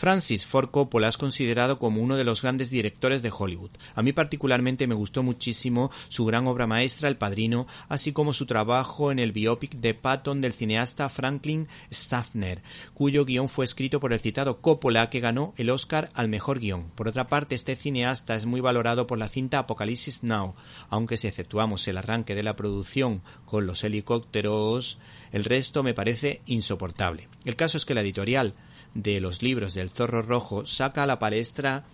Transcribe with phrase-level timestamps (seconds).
[0.00, 3.72] Francis Ford Coppola es considerado como uno de los grandes directores de Hollywood.
[3.94, 8.46] A mí particularmente me gustó muchísimo su gran obra maestra El Padrino, así como su
[8.46, 12.62] trabajo en el biopic de Patton del cineasta Franklin Staffner,
[12.94, 16.88] cuyo guion fue escrito por el citado Coppola que ganó el Oscar al mejor guion.
[16.94, 20.54] Por otra parte, este cineasta es muy valorado por la cinta Apocalipsis Now,
[20.88, 24.96] aunque si exceptuamos el arranque de la producción con los helicópteros,
[25.30, 27.28] el resto me parece insoportable.
[27.44, 28.54] El caso es que la editorial
[28.94, 31.84] de los libros del Zorro Rojo saca a la palestra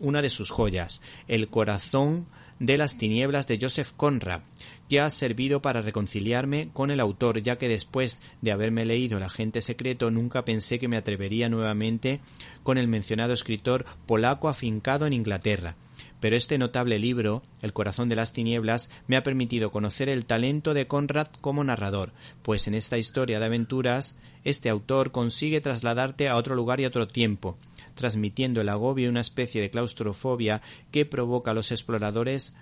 [0.00, 2.26] una de sus joyas, El corazón
[2.58, 4.40] de las tinieblas de Joseph Conrad,
[4.88, 9.24] que ha servido para reconciliarme con el autor, ya que después de haberme leído El
[9.24, 12.20] agente secreto nunca pensé que me atrevería nuevamente
[12.62, 15.76] con el mencionado escritor polaco afincado en Inglaterra.
[16.20, 20.74] Pero este notable libro, El corazón de las tinieblas, me ha permitido conocer el talento
[20.74, 26.36] de Conrad como narrador, pues en esta historia de aventuras este autor consigue trasladarte a
[26.36, 27.58] otro lugar y otro tiempo,
[27.94, 32.52] transmitiendo el agobio y una especie de claustrofobia que provoca a los exploradores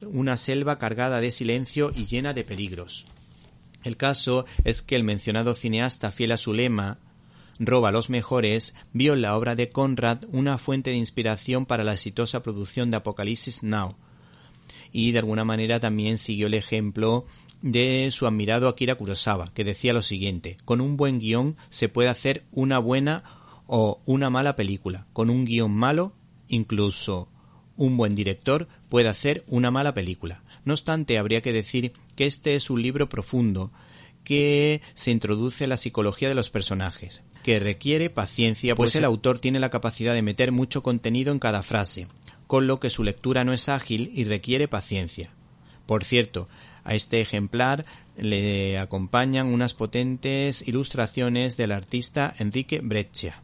[0.00, 3.04] una selva cargada de silencio y llena de peligros.
[3.84, 6.98] El caso es que el mencionado cineasta fiel a su lema
[7.58, 11.92] roba los mejores, vio en la obra de Conrad una fuente de inspiración para la
[11.92, 13.96] exitosa producción de Apocalipsis Now,
[14.92, 17.26] y de alguna manera también siguió el ejemplo
[17.60, 22.08] de su admirado Akira Kurosawa, que decía lo siguiente, con un buen guion se puede
[22.08, 23.24] hacer una buena
[23.66, 26.12] o una mala película, con un guion malo,
[26.48, 27.28] incluso
[27.76, 30.42] un buen director puede hacer una mala película.
[30.64, 33.72] No obstante, habría que decir que este es un libro profundo,
[34.28, 39.38] que se introduce la psicología de los personajes, que requiere paciencia, pues, pues el autor
[39.38, 42.08] tiene la capacidad de meter mucho contenido en cada frase,
[42.46, 45.30] con lo que su lectura no es ágil y requiere paciencia.
[45.86, 46.46] Por cierto,
[46.84, 47.86] a este ejemplar
[48.18, 53.42] le acompañan unas potentes ilustraciones del artista Enrique Breccia.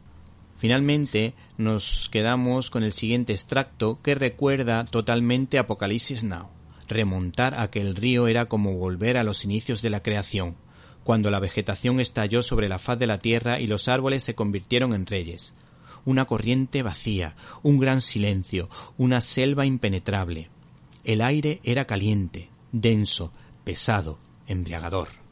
[0.59, 6.49] Finalmente, nos quedamos con el siguiente extracto que recuerda totalmente Apocalipsis Now.
[6.87, 10.63] Remontar aquel río era como volver a los inicios de la creación
[11.05, 14.95] cuando la vegetación estalló sobre la faz de la tierra y los árboles se convirtieron
[14.95, 15.53] en reyes.
[16.03, 20.49] Una corriente vacía, un gran silencio, una selva impenetrable.
[21.03, 23.31] El aire era caliente, denso,
[23.63, 24.17] pesado,
[24.47, 25.24] embriagador.